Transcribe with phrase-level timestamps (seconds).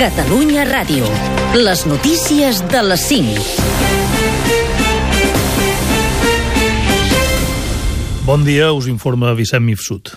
[0.00, 1.04] Catalunya Ràdio.
[1.60, 3.36] Les notícies de les 5.
[8.24, 10.16] Bon dia, us informa Vicent Mifsud.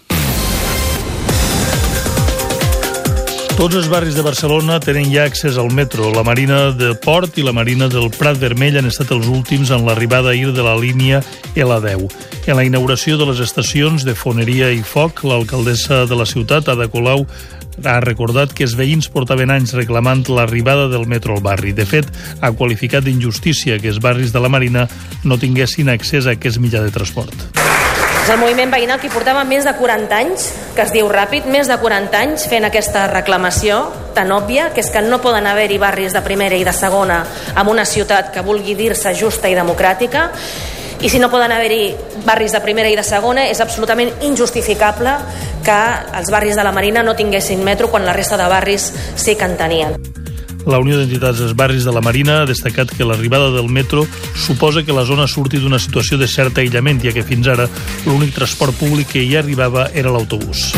[3.58, 6.14] Tots els barris de Barcelona tenen ja accés al metro.
[6.16, 9.84] La Marina de Port i la Marina del Prat Vermell han estat els últims en
[9.84, 11.20] l'arribada ahir de la línia
[11.60, 12.08] L10.
[12.48, 16.88] En la inauguració de les estacions de Foneria i Foc, l'alcaldessa de la ciutat, Ada
[16.88, 17.28] Colau,
[17.84, 21.74] ha recordat que els veïns portaven anys reclamant l'arribada del metro al barri.
[21.74, 22.10] De fet,
[22.42, 24.88] ha qualificat d'injustícia que els barris de la Marina
[25.24, 27.50] no tinguessin accés a aquest mitjà de transport.
[28.24, 30.46] És el moviment veïnal que portava més de 40 anys,
[30.78, 33.82] que es diu Ràpid, més de 40 anys fent aquesta reclamació
[34.16, 37.68] tan òbvia, que és que no poden haver-hi barris de primera i de segona en
[37.68, 40.30] una ciutat que vulgui dir-se justa i democràtica,
[41.02, 41.94] i si no poden haver-hi
[42.26, 45.18] barris de primera i de segona, és absolutament injustificable
[45.64, 45.80] que
[46.20, 49.50] els barris de la Marina no tinguessin metro quan la resta de barris sí que
[49.50, 49.98] en tenien.
[50.66, 54.06] La Unió d'Entitats dels Barris de la Marina ha destacat que l'arribada del metro
[54.46, 57.68] suposa que la zona surti d'una situació de cert aïllament, ja que fins ara
[58.06, 60.72] l'únic transport públic que hi arribava era l'autobús.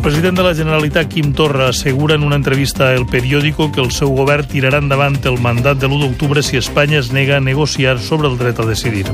[0.00, 3.82] El president de la Generalitat, Quim Torra, assegura en una entrevista a El Periódico que
[3.82, 7.44] el seu govern tirarà endavant el mandat de l'1 d'octubre si Espanya es nega a
[7.44, 9.04] negociar sobre el dret a decidir.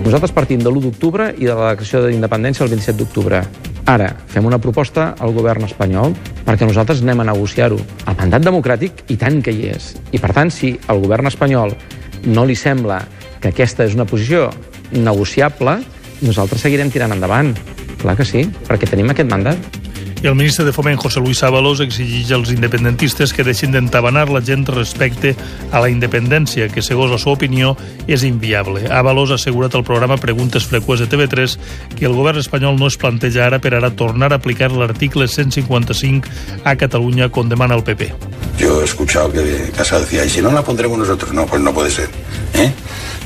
[0.00, 3.42] Nosaltres partim de l'1 d'octubre i de la declaració d'independència el 27 d'octubre.
[3.84, 6.16] Ara, fem una proposta al govern espanyol
[6.48, 7.76] perquè nosaltres anem a negociar-ho.
[8.08, 9.92] El mandat democràtic, i tant que hi és.
[10.08, 11.76] I, per tant, si al govern espanyol
[12.24, 13.02] no li sembla
[13.44, 14.48] que aquesta és una posició
[14.88, 15.82] negociable,
[16.24, 17.52] nosaltres seguirem tirant endavant.
[18.00, 19.83] Clar que sí, perquè tenim aquest mandat.
[20.24, 24.40] I el ministre de Foment, José Luis Ábalos, exigeix als independentistes que deixin d'entabanar la
[24.40, 25.34] gent respecte
[25.68, 27.74] a la independència, que, segons la seva opinió,
[28.08, 28.86] és inviable.
[28.88, 31.58] Ábalos ha assegurat al programa Preguntes Freqüents de TV3
[31.98, 36.32] que el govern espanyol no es planteja ara per ara tornar a aplicar l'article 155
[36.64, 38.08] a Catalunya, com demana el PP.
[38.56, 39.44] Yo he escuchado que
[39.76, 42.08] Casado decía, y si no la pondremos nosotros, no, pues no puede ser.
[42.54, 42.72] ¿eh?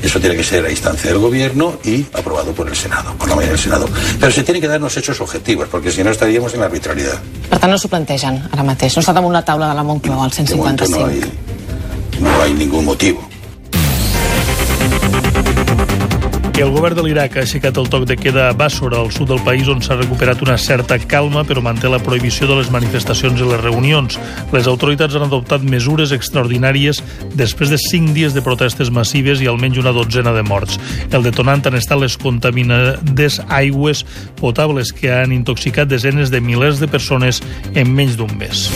[0.03, 3.34] Eso tiene que ser a instancia del Gobierno y aprobado por el Senado, por la
[3.34, 3.88] mayoría del Senado.
[4.20, 7.19] Pero se tienen que darnos hechos objetivos, porque si no estaríamos en la arbitrariedad.
[7.48, 8.97] Per tant, no s'ho plantegen ara mateix.
[8.97, 10.98] No està damunt la taula de la Moncloa, momento 155.
[10.98, 11.22] no hay,
[12.20, 13.28] no hay ningún motivo.
[16.58, 19.28] Que el govern de l'Iraq ha aixecat el toc de queda a Bàssora, al sud
[19.30, 23.38] del país, on s'ha recuperat una certa calma, però manté la prohibició de les manifestacions
[23.38, 24.19] i les reunions.
[24.50, 26.98] Les autoritats han adoptat mesures extraordinàries
[27.38, 30.82] després de cinc dies de protestes massives i almenys una dotzena de morts.
[31.14, 34.02] El detonant han estat les contaminades aigües
[34.42, 37.38] potables que han intoxicat desenes de milers de persones
[37.76, 38.66] en menys d'un mes.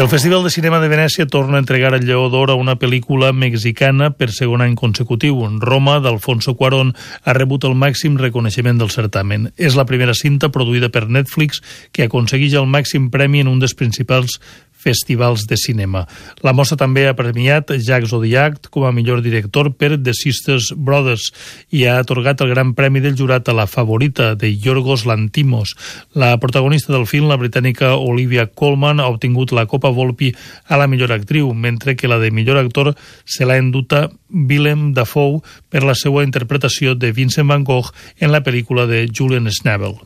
[0.00, 3.34] El Festival de Cinema de Venècia torna a entregar el Lleó d'Or a una pel·lícula
[3.36, 5.42] mexicana per segon any consecutiu.
[5.60, 9.50] Roma, d'Alfonso Cuarón, ha rebut el màxim reconeixement del certamen.
[9.60, 11.60] És la primera cinta produïda per Netflix
[11.92, 14.40] que aconsegueix el màxim premi en un dels principals
[14.80, 16.06] festivals de cinema.
[16.44, 21.30] La mostra també ha premiat Jacques Zodiac com a millor director per The Sisters Brothers
[21.76, 25.74] i ha atorgat el gran premi del jurat a la favorita de Yorgos Lantimos.
[26.14, 30.32] La protagonista del film, la britànica Olivia Colman, ha obtingut la Copa Volpi
[30.66, 35.42] a la millor actriu, mentre que la de millor actor se l'ha enduta Willem Dafoe
[35.68, 39.98] per la seva interpretació de Vincent van Gogh en la pel·lícula de Julian Schnabel.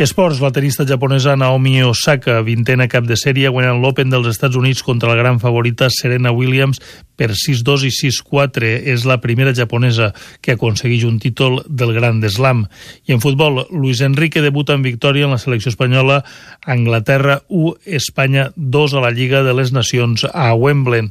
[0.00, 4.80] Esports, la tenista japonesa Naomi Osaka, vintena cap de sèrie, guanyant l'Open dels Estats Units
[4.80, 6.80] contra la gran favorita Serena Williams
[7.20, 8.70] per 6-2 i 6-4.
[8.88, 12.62] És la primera japonesa que aconsegueix un títol del Grand Slam.
[13.04, 16.22] I en futbol, Luis Enrique debuta en victòria en la selecció espanyola
[16.64, 21.10] Anglaterra 1, Espanya 2 a la Lliga de les Nacions a Wembley.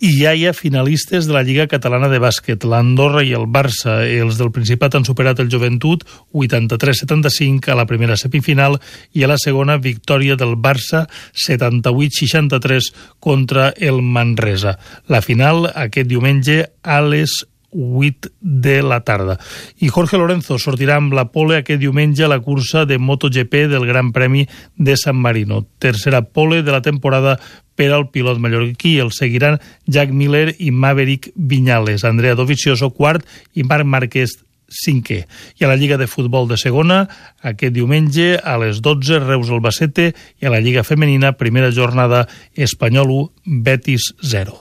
[0.00, 2.64] I ja hi ha finalistes de la Lliga Catalana de Bàsquet.
[2.64, 8.16] L'Andorra i el Barça, els del Principat han superat el Joventut 83-75 a la primera
[8.22, 8.78] semifinal
[9.12, 11.04] i a la segona victòria del Barça
[11.46, 14.78] 78-63 contra el Manresa.
[15.10, 17.42] La final aquest diumenge a les
[17.72, 19.38] 8 de la tarda.
[19.80, 23.86] I Jorge Lorenzo sortirà amb la pole aquest diumenge a la cursa de MotoGP del
[23.88, 24.46] Gran Premi
[24.76, 25.64] de San Marino.
[25.78, 27.38] Tercera pole de la temporada
[27.74, 28.98] per al pilot mallorquí.
[28.98, 32.04] El seguiran Jack Miller i Maverick Viñales.
[32.04, 35.22] Andrea Dovizioso, quart, i Marc Márquez, cinquè.
[35.60, 37.04] I a la Lliga de Futbol de segona,
[37.42, 43.62] aquest diumenge a les 12, Reus-Albacete, i a la Lliga Femenina, primera jornada, Espanyol 1,
[43.62, 44.60] Betis 0.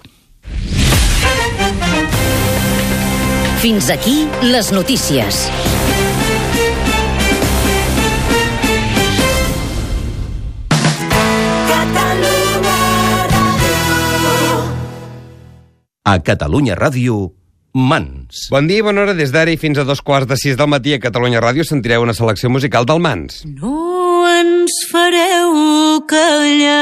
[3.62, 5.46] Fins aquí les notícies.
[16.04, 17.30] A Catalunya Ràdio,
[17.74, 18.48] Mans.
[18.52, 19.16] Bon dia i bona hora.
[19.16, 22.04] Des d'ara i fins a dos quarts de sis del matí a Catalunya Ràdio sentireu
[22.04, 23.44] una selecció musical del Mans.
[23.48, 26.76] No ens fareu callar,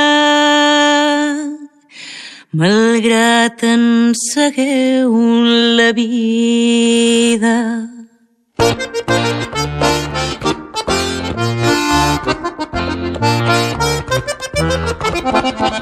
[2.54, 5.14] malgrat ens segueu
[5.78, 7.56] la vida.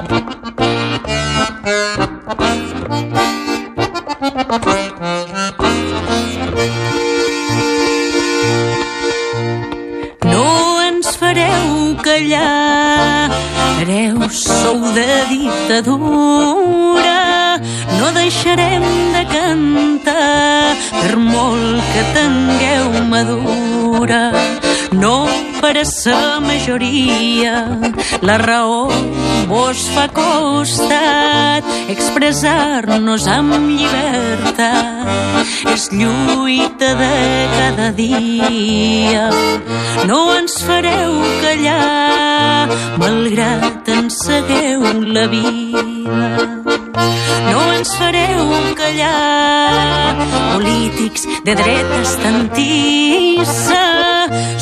[0.08, 0.27] No
[26.78, 27.78] majoria
[28.22, 28.88] la raó
[29.48, 35.46] vos fa costat expressar-nos amb llibertat.
[35.72, 39.30] És lluita de cada dia.
[40.06, 46.16] No ens fareu callar malgrat ens segueu la vida.
[47.50, 50.14] No ens fareu callar
[50.54, 53.87] polítics de dreta estantissa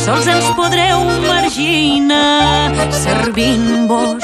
[0.06, 4.22] sols ens podreu marginar servint-vos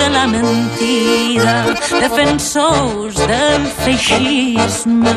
[0.00, 1.56] de la mentida
[2.00, 5.12] defensors del feixisme.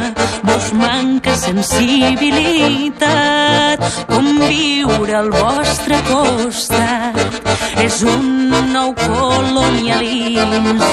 [0.50, 3.80] Vos manca sensibilitat
[4.12, 7.40] conviure al vostre costat.
[7.80, 10.92] És un nou colonialisme.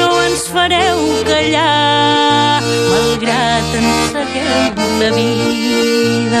[0.00, 4.72] No ens fareu callar malgrat ens segueu
[5.04, 6.40] la vida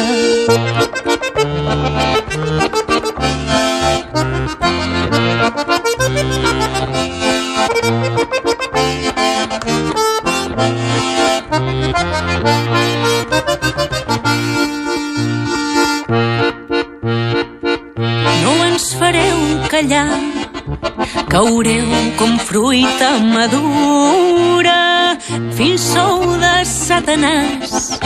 [21.34, 25.18] caureu com fruita madura,
[25.52, 27.98] fills sou de Satanàs.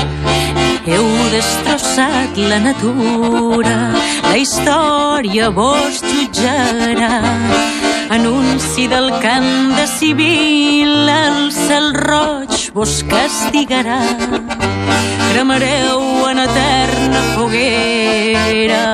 [0.89, 3.77] Heu destrossat la natura,
[4.25, 7.11] la història vos jutjarà.
[8.17, 14.01] Anunci del cant de civil, el cel roig vos castigarà.
[15.29, 18.87] Cremareu en eterna foguera,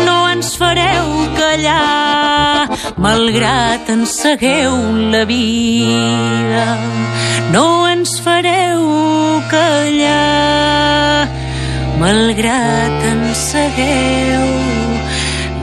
[0.00, 2.57] no ens fareu callar,
[2.96, 4.76] malgrat ens segueu
[5.12, 6.66] la vida.
[7.52, 8.84] No ens fareu
[9.50, 11.28] callar,
[12.00, 14.48] malgrat ens segueu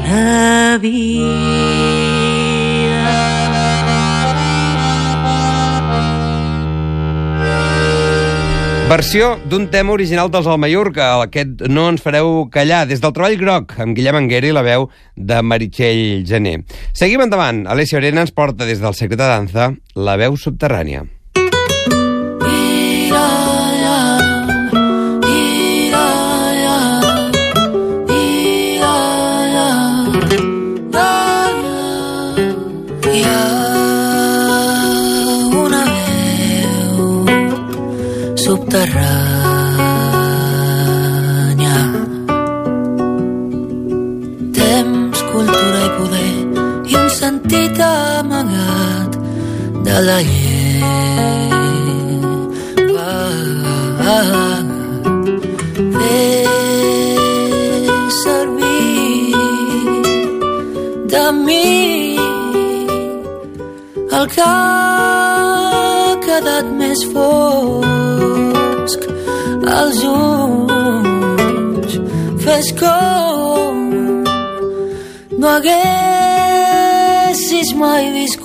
[0.05, 2.24] la vida.
[8.85, 13.73] Versió d'un tema original dels Almallorca, aquest No ens fareu callar, des del treball groc,
[13.81, 14.85] amb Guillem Anguera i la veu
[15.17, 16.59] de Meritxell Gené.
[16.93, 17.65] Seguim endavant.
[17.65, 21.01] Alessia Orena ens porta des del Secret de Danza la veu subterrània.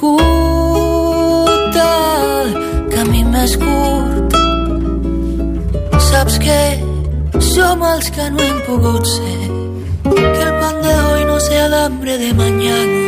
[0.01, 2.55] Viscut el
[2.91, 4.35] camí més curt.
[6.11, 6.61] Saps que
[7.53, 9.49] som els que no hem pogut ser
[10.05, 13.01] que el pan de hoy no sea el hambre de mañana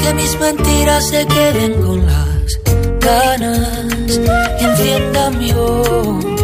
[0.00, 2.60] que mis mentiras se queden con las
[3.00, 4.20] ganas.
[4.60, 6.37] Y encienda mi voz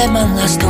[0.00, 0.69] de paraules que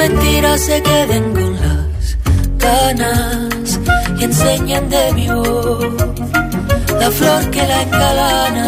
[0.00, 2.16] mentiras se queden con las
[2.58, 3.80] ganas
[4.18, 8.66] y enseñen de mi la flor que la encalana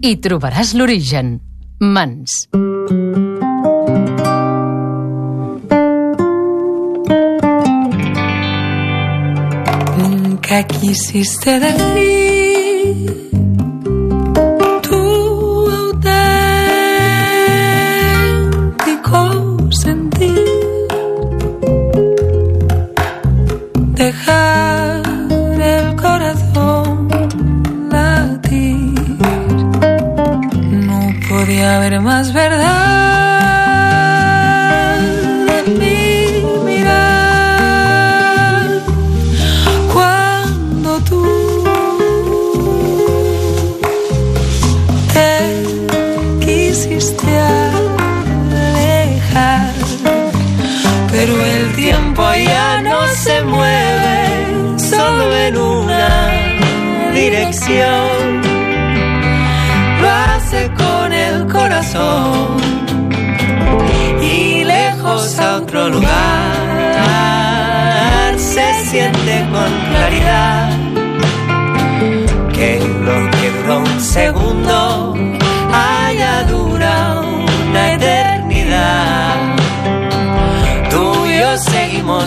[0.03, 1.37] hi trobaràs l'origen.
[1.79, 2.43] Mans.
[10.43, 12.32] ¿Qué quisiste decir?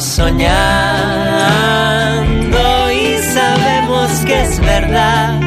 [0.01, 0.53] Soñando
[2.93, 5.41] y sabemos que es verdad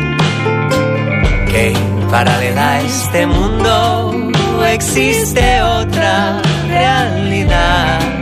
[1.52, 1.74] que
[2.10, 4.32] paralela a este mundo
[4.68, 8.19] existe otra realidad.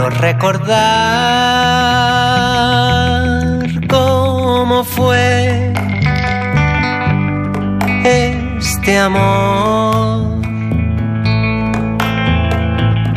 [0.00, 0.70] Puedo recordar
[3.88, 5.72] cómo fue
[8.04, 10.40] este amor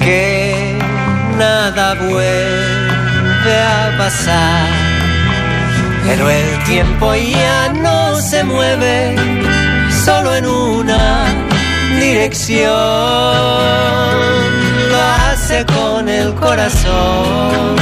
[0.00, 0.78] que
[1.38, 4.68] nada vuelve a pasar.
[6.04, 9.16] Pero el tiempo ya no se mueve
[10.04, 11.24] solo en una
[11.98, 12.74] dirección.
[14.90, 17.76] Lo hace con el corazón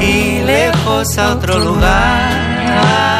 [0.00, 3.13] y lejos a otro lugar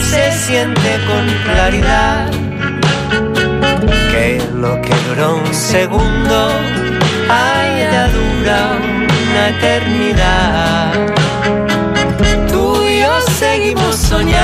[0.00, 2.30] se siente con claridad
[4.12, 6.50] que lo que duró un segundo
[7.28, 8.98] haya durado
[9.30, 10.92] una eternidad.
[12.48, 14.38] Tú y yo seguimos soñando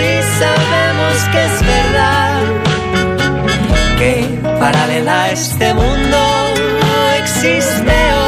[0.00, 2.40] y sabemos que es verdad
[3.98, 6.18] que paralela a este mundo
[7.18, 8.19] existe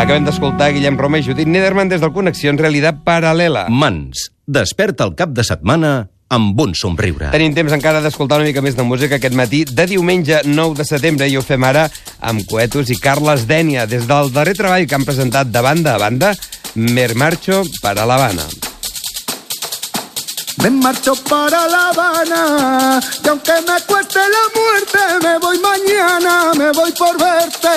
[0.00, 3.66] Acabem d'escoltar Guillem Roma i Judit Nederman des del Connexió en realitat paral·lela.
[3.68, 4.30] Mans.
[4.48, 7.28] Desperta el cap de setmana amb un somriure.
[7.34, 10.86] Tenim temps encara d'escoltar una mica més de música aquest matí de diumenge 9 de
[10.88, 11.84] setembre i ho fem ara
[12.32, 16.00] amb Coetus i Carles Dènia des del darrer treball que han presentat de banda a
[16.00, 16.32] banda
[16.80, 18.48] Mer Marcho para La Habana.
[20.62, 26.72] Me marcho para La Habana y aunque me cueste la muerte, me voy mañana, me
[26.72, 27.70] voy por verte.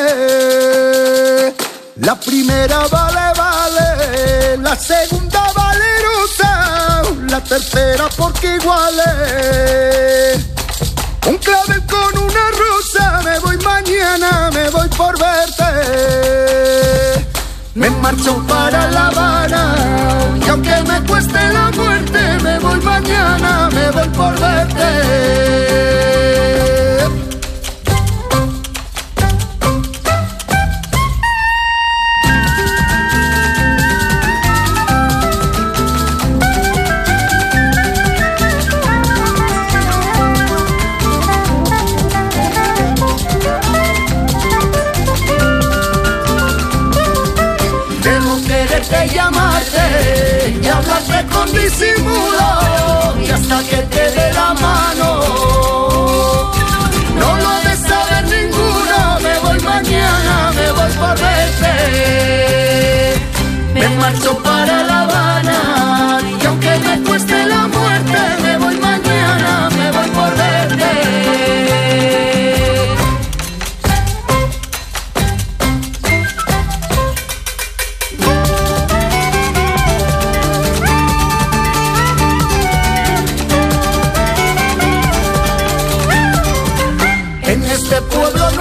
[2.03, 10.35] La primera vale, vale, la segunda valerosa, la tercera porque iguale.
[11.25, 15.63] Un clavel con una rosa, me voy mañana, me voy por verte.
[17.75, 19.75] Me marcho para La Habana
[20.45, 25.23] y aunque me cueste la muerte, me voy mañana, me voy por verte.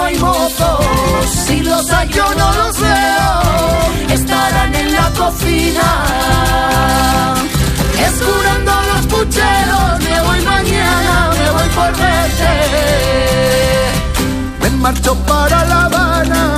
[0.02, 5.88] No hay mozos, si los hay yo no los veo, estarán en la cocina,
[8.08, 12.52] escurando los pucheros, me voy mañana, me voy por verte.
[14.60, 16.54] Me marcho para La Habana,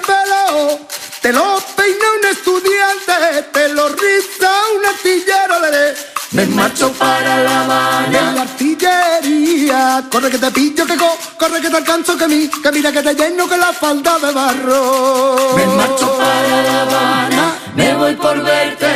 [0.00, 0.78] el pelo.
[1.20, 5.60] Te lo peina un estudiante, te lo riza un artillero.
[5.60, 5.94] lere.
[6.32, 8.06] Me marcho para La Habana.
[8.06, 12.48] En la artillería, corre que te pillo, que co, corre que te alcanzo, que mi,
[12.48, 15.56] que mira que te lleno que la falda de barro.
[15.56, 18.86] Me marcho para La Habana, me voy por verte.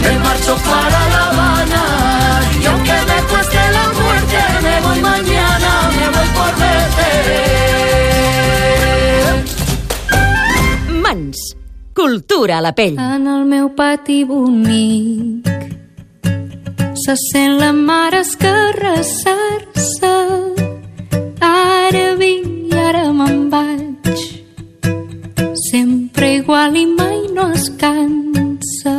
[0.00, 1.25] Me marcho para La Habana
[12.06, 12.94] Cultura a la pell.
[13.02, 15.42] En el meu pati bonic
[17.02, 20.12] se sent la mare escarrassar-se.
[21.48, 24.22] Ara vinc i ara me'n vaig.
[25.64, 28.94] Sempre igual i mai no es cansa.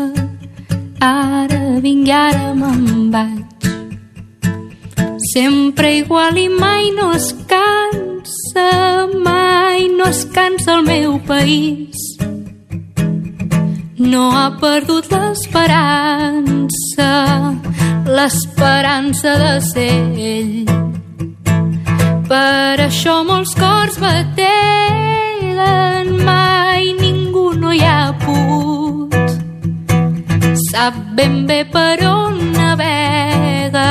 [0.99, 3.71] Ara vinc i ara me'n vaig.
[5.31, 8.67] Sempre igual i mai no es cansa.
[9.15, 12.17] Mai no es cansa el meu país.
[13.97, 17.07] No ha perdut l'esperança,
[18.05, 20.67] l'esperança de ser ell.
[22.29, 25.57] Per això molts cors bategen,
[26.29, 29.17] mai ningú no hi ha pogut.
[30.69, 33.89] Sap ben bé per on navega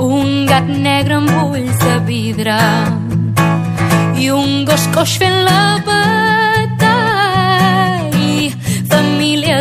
[0.00, 2.56] un gat negre amb ulls de vidre
[4.16, 6.63] i un gos coix fent la batall.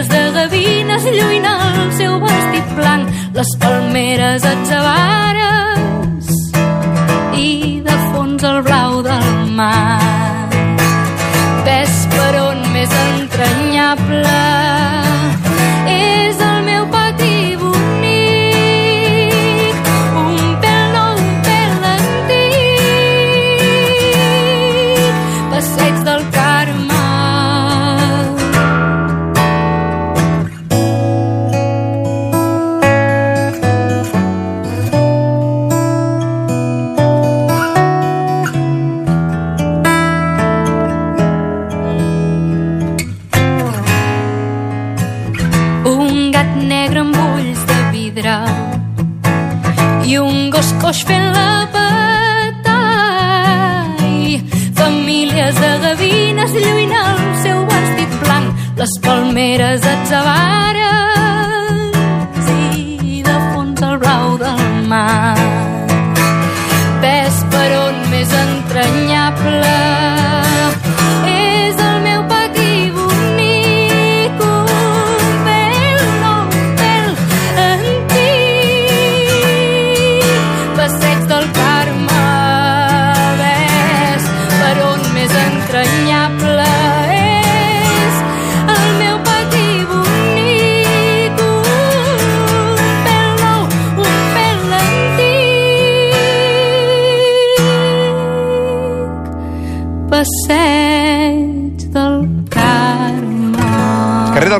[0.03, 6.31] Famílies de gavines lluint el seu vestit blanc, les palmeres atzabares
[7.39, 9.99] i de fons el blau del mar.
[11.63, 14.82] Ves per on més entranyable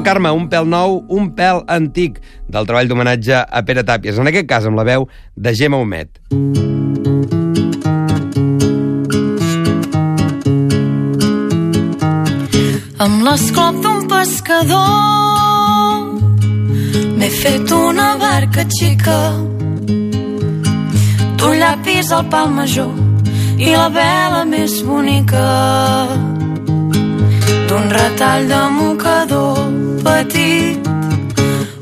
[0.03, 2.19] Carme, un pèl nou, un pèl antic,
[2.51, 6.19] del treball d'homenatge a Pere Tàpies, en aquest cas amb la veu de Gemma Homet.
[13.03, 14.83] Amb l'esclop d'un pescador
[17.17, 19.17] m'he fet una barca xica.
[21.39, 22.93] D'un llapis al pal major
[23.57, 26.32] i la vela més bonica
[27.73, 29.57] d'un retall de mocador
[30.05, 30.89] petit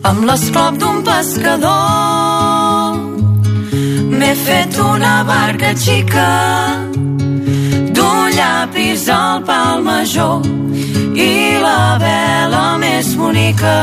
[0.10, 2.95] amb l'esclop d'un pescador
[4.19, 6.30] m'he fet una barca xica
[7.97, 10.38] d'un llapis al pal major
[11.27, 11.30] i
[11.65, 13.75] la vela més bonica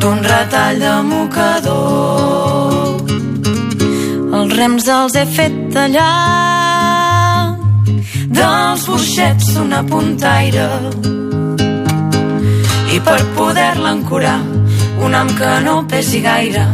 [0.00, 2.90] d'un retall de mocador.
[4.40, 6.71] Els rems els he fet tallar
[8.72, 10.66] dels boixets d'una puntaire.
[12.94, 14.40] I per poder-la ancorar
[15.04, 16.64] un am que no pesi gaire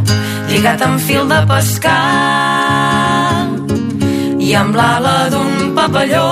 [0.49, 1.97] lligat amb fil de pescar
[4.39, 6.29] i amb l'ala d'un papalló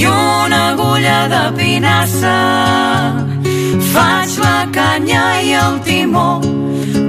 [0.00, 2.38] i una agulla de pinassa.
[3.92, 6.40] Faig la canya i el timó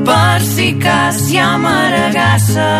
[0.04, 2.72] per si cas hi ha maragassa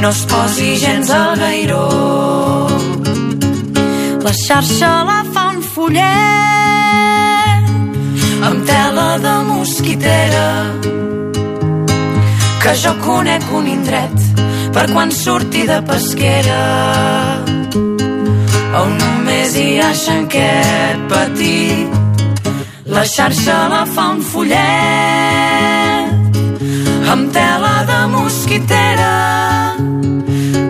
[0.00, 1.86] no es posi gens al gairó
[4.24, 6.06] la xarxa la fa un follet
[8.48, 10.48] amb tela de mosquitera
[12.62, 14.16] que jo conec un indret
[14.76, 16.62] per quan surti de pesquera.
[18.82, 21.88] On només hi ha xanquet petit
[22.96, 25.85] la xarxa la fa un follet
[27.12, 29.14] amb tela de mosquitera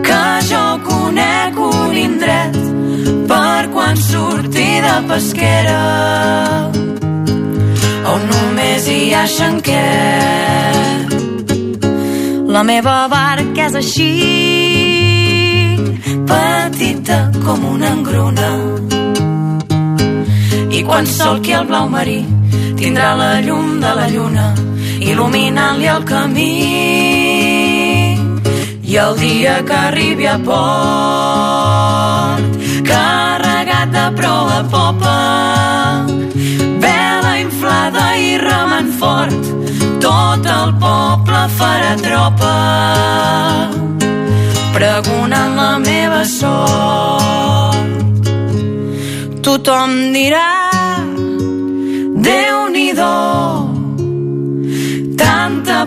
[0.07, 2.59] que jo conec un indret
[3.31, 5.81] per quan surti de pesquera
[8.14, 10.77] on només hi ha xanquet
[12.57, 14.05] la meva barca és així,
[16.31, 18.46] petita com una engruna.
[20.72, 22.22] I quan solqui el blau marí,
[22.79, 24.46] tindrà la llum de la lluna,
[25.11, 26.55] il·luminant-li el camí.
[28.87, 32.45] I el dia que arribi a port,
[32.90, 35.19] carregat de proa a popa,
[36.85, 39.42] vela inflada i remant fort,
[40.01, 42.55] tot el poble farà tropa
[44.77, 47.81] pregonant la meva sort.
[49.40, 50.45] Tothom dirà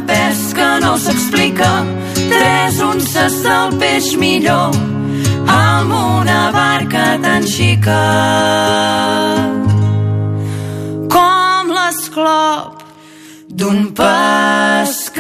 [0.10, 4.74] tanta pesca no s'explica tres unces del peix millor
[5.48, 8.00] amb una barca tan xica
[11.10, 12.84] com l'esclop
[13.50, 15.20] d'un pescador.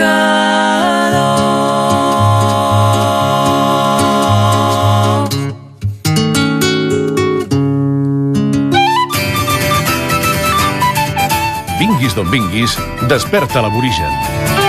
[11.80, 14.69] Vinguis d'on vinguis, desperta l'aborigen.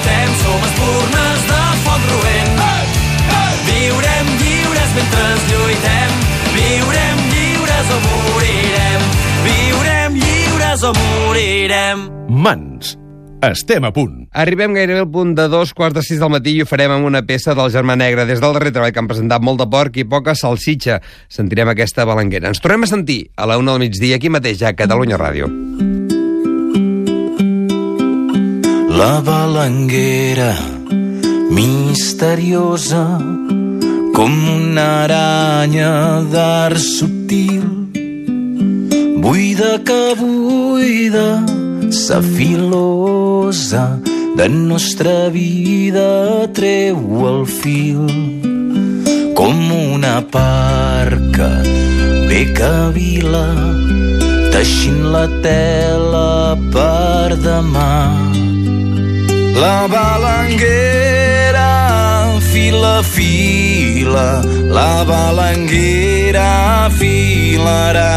[0.00, 2.60] Lluitem, som espurnes de foc roent.
[3.66, 6.14] Viurem lliures mentre lluitem,
[6.54, 9.04] viurem lliures o morirem.
[9.44, 12.08] Viurem lliures o morirem.
[12.28, 12.96] Mans,
[13.42, 14.28] estem a punt.
[14.32, 17.08] Arribem gairebé al punt de dos quarts de sis del matí i ho farem amb
[17.08, 18.26] una peça del Germà Negre.
[18.26, 21.00] Des del darrer treball que han presentat molt de porc i poca salsitxa.
[21.28, 22.48] Sentirem aquesta balanguera.
[22.48, 25.50] Ens tornem a sentir a la una del migdia aquí mateix a Catalunya Ràdio.
[28.90, 30.52] La balanguera
[31.54, 33.02] misteriosa
[34.16, 35.92] com una aranya
[36.32, 37.62] d'art subtil
[39.22, 41.28] buida que buida
[41.90, 43.84] sa filosa
[44.36, 46.98] de nostra vida treu
[47.30, 48.06] el fil.
[49.38, 49.56] Com
[49.94, 51.50] una parca
[52.26, 53.46] bé que vila
[54.50, 57.94] teixint la tela per demà
[59.54, 61.70] la balanguera
[62.52, 64.42] fila fila.
[64.76, 68.14] La balanguera filarà.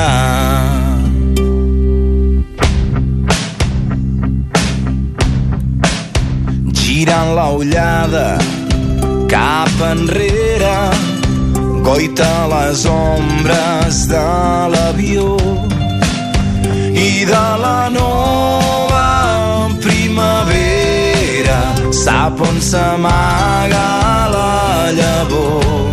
[6.80, 8.28] Tirant la ullada
[9.34, 10.78] cap enrere.
[11.86, 14.28] Goita les ombres de
[14.74, 15.38] l'avió.
[17.08, 19.08] I de la nova
[19.86, 20.63] primavera
[21.94, 23.88] sap on s'amaga
[24.34, 25.92] la llavor.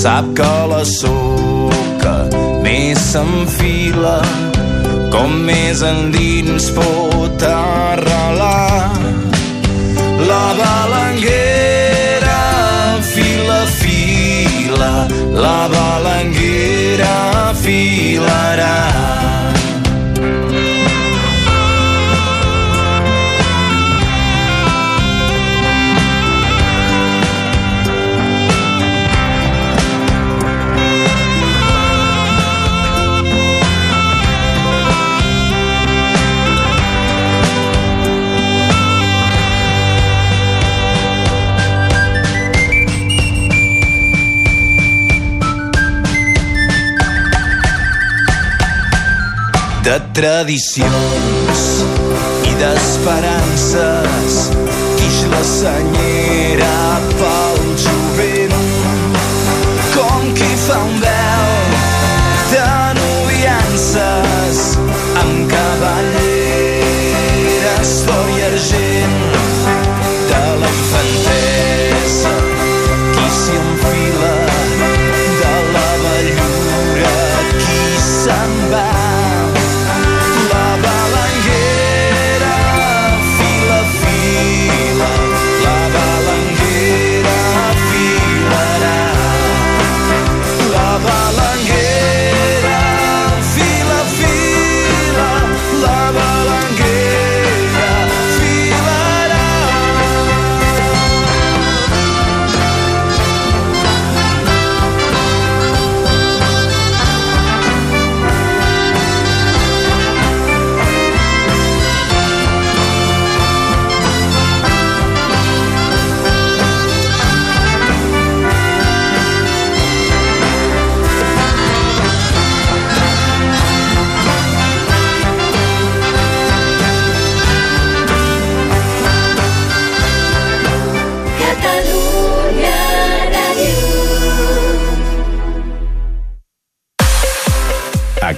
[0.00, 2.16] Sap que la soca
[2.64, 4.18] més s'enfila
[5.14, 8.90] com més endins pot arrelar.
[10.30, 12.40] La balanguera
[13.12, 14.92] fila fila
[15.44, 17.14] la balanguera
[17.62, 18.79] filarà
[49.90, 51.62] de tradicions
[52.46, 54.36] i d'esperances.
[55.00, 55.89] Quix la senyera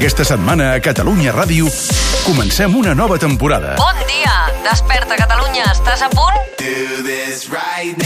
[0.02, 1.68] Aquesta setmana a Catalunya Ràdio
[2.26, 3.76] comencem una nova temporada.
[3.78, 4.51] Bon dia!
[4.62, 5.64] Desperta, Catalunya.
[5.72, 6.38] Estàs a punt?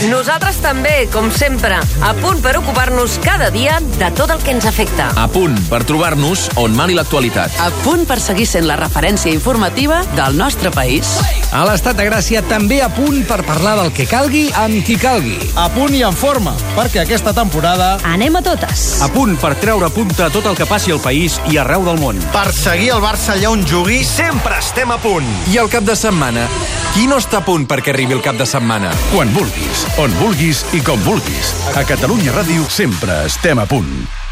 [0.09, 4.65] Nosaltres també, com sempre, a punt per ocupar-nos cada dia de tot el que ens
[4.69, 5.11] afecta.
[5.21, 7.53] A punt per trobar-nos on mani l'actualitat.
[7.61, 11.11] A punt per seguir sent la referència informativa del nostre país.
[11.53, 15.37] A l'Estat de Gràcia també a punt per parlar del que calgui amb qui calgui.
[15.61, 17.97] A punt i en forma, perquè aquesta temporada...
[18.09, 18.87] Anem a totes.
[19.05, 22.01] A punt per treure punta a tot el que passi al país i arreu del
[22.01, 22.23] món.
[22.33, 25.29] Per seguir el Barça allà on jugui, sempre estem a punt.
[25.53, 26.46] I el cap de setmana?
[26.95, 28.93] Qui no està a punt perquè arribi el cap de setmana?
[29.15, 31.55] Quan vulguis, on vulguis i com vulguis.
[31.77, 34.26] A Catalunya Ràdio sempre estem a punt.